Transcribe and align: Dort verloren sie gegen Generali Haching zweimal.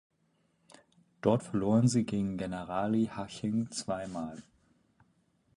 Dort 1.21 1.43
verloren 1.43 1.87
sie 1.87 2.05
gegen 2.05 2.35
Generali 2.35 3.07
Haching 3.15 3.69
zweimal. 3.69 4.41